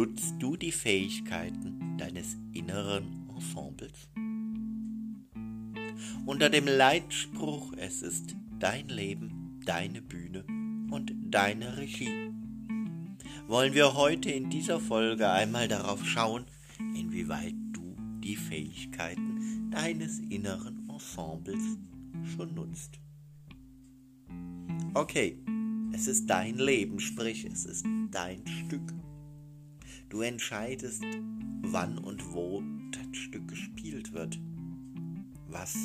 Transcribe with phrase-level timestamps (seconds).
[0.00, 4.08] nutzt du die Fähigkeiten deines inneren Ensembles?
[6.24, 10.46] Unter dem Leitspruch Es ist dein Leben, deine Bühne
[10.90, 12.32] und deine Regie
[13.46, 16.46] wollen wir heute in dieser Folge einmal darauf schauen,
[16.78, 21.76] inwieweit du die Fähigkeiten deines inneren Ensembles
[22.24, 22.98] schon nutzt.
[24.94, 25.36] Okay,
[25.92, 28.94] es ist dein Leben, sprich es ist dein Stück.
[30.10, 31.04] Du entscheidest,
[31.62, 34.40] wann und wo das Stück gespielt wird,
[35.46, 35.76] was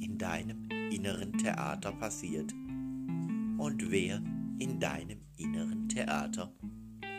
[0.00, 4.22] in deinem inneren Theater passiert und wer
[4.58, 6.52] in deinem inneren Theater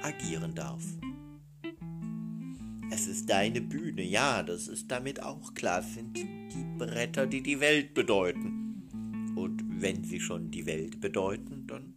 [0.04, 0.84] agieren darf.
[2.92, 7.60] Es ist deine Bühne, ja, das ist damit auch klar, sind die Bretter, die die
[7.60, 9.34] Welt bedeuten.
[9.36, 11.96] Und wenn sie schon die Welt bedeuten, dann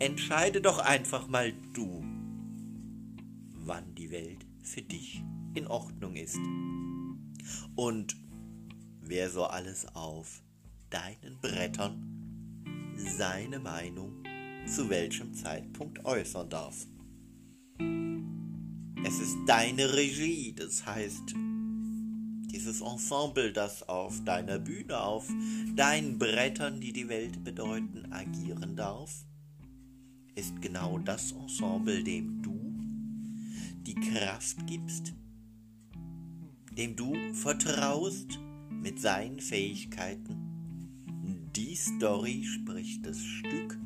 [0.00, 2.05] entscheide doch einfach mal du,
[3.66, 5.22] wann die Welt für dich
[5.54, 6.38] in Ordnung ist.
[7.74, 8.16] Und
[9.00, 10.42] wer so alles auf
[10.90, 12.16] deinen Brettern
[12.96, 14.22] seine Meinung
[14.66, 16.86] zu welchem Zeitpunkt äußern darf.
[19.04, 21.34] Es ist deine Regie, das heißt,
[22.50, 25.28] dieses Ensemble, das auf deiner Bühne, auf
[25.76, 29.24] deinen Brettern, die die Welt bedeuten, agieren darf,
[30.34, 32.55] ist genau das Ensemble, dem du
[33.86, 35.14] die Kraft gibst,
[36.76, 38.38] dem du vertraust
[38.70, 40.42] mit seinen Fähigkeiten.
[41.54, 43.78] Die Story, sprich das Stück,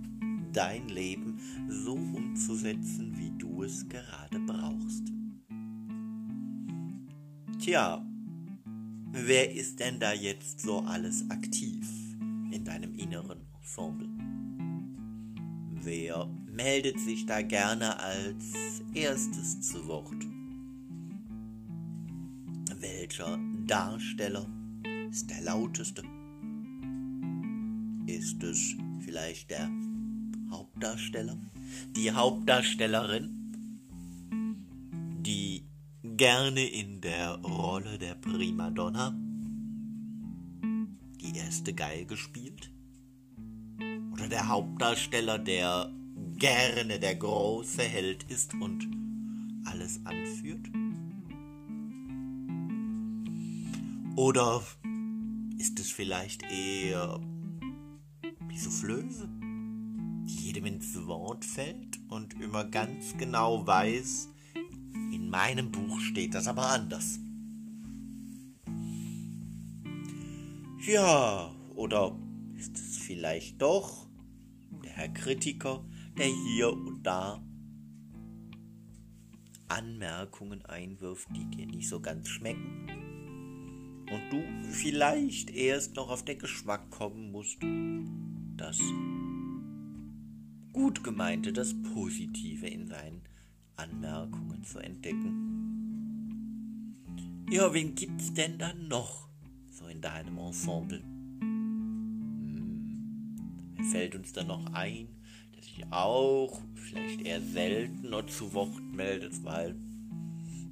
[0.53, 5.12] dein Leben so umzusetzen, wie du es gerade brauchst.
[7.61, 8.05] Tja,
[9.12, 11.87] wer ist denn da jetzt so alles aktiv
[12.51, 14.09] in deinem inneren Ensemble?
[15.83, 20.27] Wer meldet sich da gerne als erstes zu Wort?
[22.80, 24.47] Welcher Darsteller
[25.11, 26.02] ist der lauteste?
[28.07, 29.70] Ist es vielleicht der
[30.51, 31.36] Hauptdarsteller,
[31.95, 33.36] die Hauptdarstellerin,
[35.20, 35.69] die
[36.03, 39.14] gerne in der Rolle der Primadonna
[41.20, 42.73] die erste Geige spielt,
[44.13, 45.92] oder der Hauptdarsteller, der
[46.40, 48.89] gerne der große Held ist und
[49.64, 50.67] alles anführt?
[54.17, 54.61] Oder
[55.58, 57.20] ist es vielleicht eher
[58.50, 59.29] die Soufflöse?
[60.50, 64.29] jedem ins Wort fällt und immer ganz genau weiß,
[65.12, 67.20] in meinem Buch steht das aber anders.
[70.86, 72.18] Ja, oder
[72.56, 74.08] ist es vielleicht doch
[74.83, 75.84] der Herr Kritiker,
[76.20, 77.42] der hier und da
[79.69, 82.86] Anmerkungen einwirft, die dir nicht so ganz schmecken
[84.11, 87.57] und du vielleicht erst noch auf den Geschmack kommen musst,
[88.59, 88.79] dass
[90.75, 93.23] gut gemeinte, das Positive in seinen
[93.77, 95.47] Anmerkungen zu entdecken.
[97.51, 99.30] Ja, wen gibt's denn dann noch
[99.70, 101.01] so in deinem Ensemble?
[101.41, 102.67] Hm,
[103.91, 105.20] fällt uns dann noch ein,
[105.91, 109.74] auch vielleicht eher seltener zu Wort meldet, weil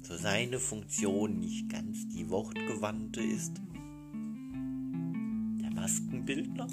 [0.01, 3.61] so seine Funktion nicht ganz die wortgewandte ist?
[5.61, 6.67] Der Maskenbildner?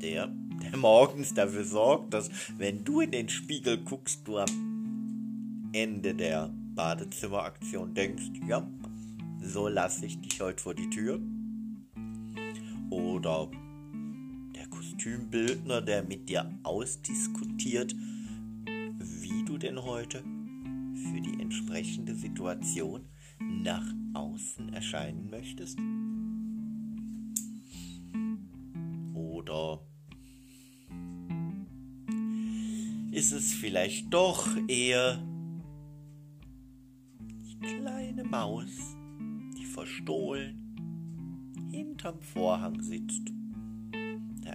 [0.00, 0.30] Der
[0.64, 6.50] der morgens dafür sorgt, dass wenn du in den Spiegel guckst, du am Ende der
[6.74, 8.66] Badezimmeraktion denkst, ja,
[9.42, 11.20] so lasse ich dich heute vor die Tür.
[12.90, 13.63] Oder der
[15.04, 23.04] Kostümbildner, der mit dir ausdiskutiert, wie du denn heute für die entsprechende Situation
[23.38, 25.78] nach außen erscheinen möchtest.
[29.12, 29.82] Oder
[33.12, 35.22] ist es vielleicht doch eher
[37.20, 38.96] die kleine Maus,
[39.54, 40.62] die verstohlen
[41.70, 43.34] hinterm Vorhang sitzt,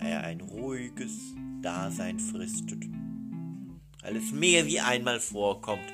[0.01, 2.86] er ein ruhiges Dasein fristet.
[4.01, 5.94] Weil es mehr wie einmal vorkommt,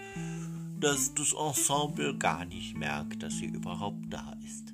[0.79, 4.73] dass das Ensemble gar nicht merkt, dass sie überhaupt da ist.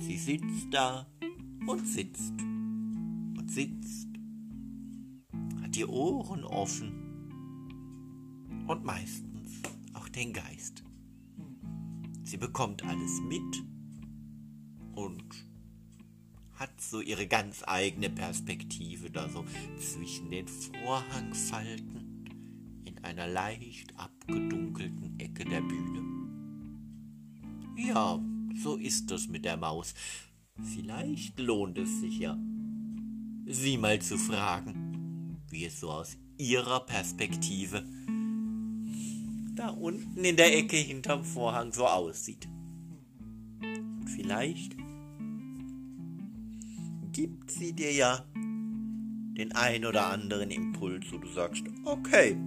[0.00, 1.06] Sie sitzt da
[1.66, 4.08] und sitzt und sitzt
[5.78, 6.92] die Ohren offen
[8.66, 9.62] und meistens
[9.94, 10.82] auch den Geist.
[12.24, 13.64] Sie bekommt alles mit
[14.96, 15.47] und
[16.58, 19.44] hat so ihre ganz eigene Perspektive da so
[19.78, 22.24] zwischen den Vorhangfalten
[22.84, 26.02] in einer leicht abgedunkelten Ecke der Bühne.
[27.76, 28.20] Ja,
[28.60, 29.94] so ist es mit der Maus.
[30.74, 32.36] Vielleicht lohnt es sich ja,
[33.46, 37.84] sie mal zu fragen, wie es so aus ihrer Perspektive
[39.54, 42.48] da unten in der Ecke hinterm Vorhang so aussieht.
[43.60, 44.77] Und vielleicht
[47.18, 52.38] gibt sie dir ja den ein oder anderen Impuls, wo du sagst, okay,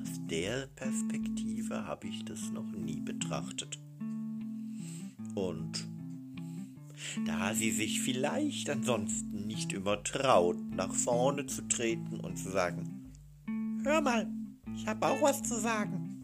[0.00, 3.78] aus der Perspektive habe ich das noch nie betrachtet.
[5.34, 5.86] Und
[7.26, 13.12] da sie sich vielleicht ansonsten nicht immer traut, nach vorne zu treten und zu sagen,
[13.84, 14.26] hör mal,
[14.74, 16.22] ich habe auch was zu sagen.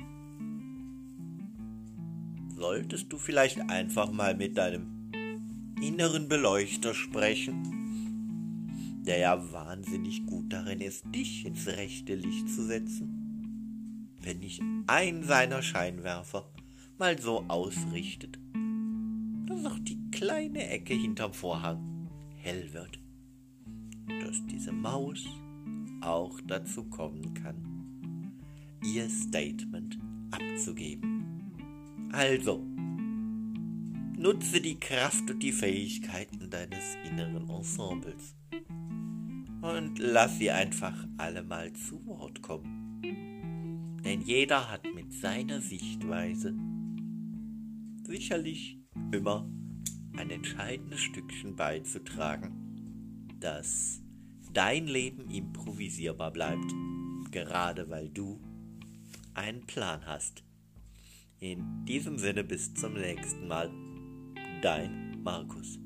[2.57, 5.02] Solltest du vielleicht einfach mal mit deinem
[5.83, 14.09] inneren Beleuchter sprechen, der ja wahnsinnig gut darin ist, dich ins rechte Licht zu setzen,
[14.21, 16.49] wenn nicht ein seiner Scheinwerfer
[16.99, 18.39] mal so ausrichtet,
[19.47, 23.01] dass auch die kleine Ecke hinterm Vorhang hell wird,
[24.21, 25.27] dass diese Maus
[26.01, 28.33] auch dazu kommen kann,
[28.85, 29.99] ihr Statement
[30.31, 31.51] abzugeben.
[32.13, 32.72] Also,
[34.23, 38.37] Nutze die Kraft und die Fähigkeiten deines inneren Ensembles.
[39.63, 43.03] Und lass sie einfach alle mal zu Wort kommen.
[44.05, 46.55] Denn jeder hat mit seiner Sichtweise
[48.05, 48.79] sicherlich
[49.11, 49.51] immer
[50.17, 54.03] ein entscheidendes Stückchen beizutragen, dass
[54.53, 56.73] dein Leben improvisierbar bleibt,
[57.33, 58.41] gerade weil du
[59.35, 60.45] einen Plan hast.
[61.41, 63.69] In diesem Sinne bis zum nächsten Mal
[64.63, 65.82] dein Markus.